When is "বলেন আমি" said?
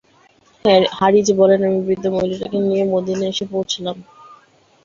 1.39-1.79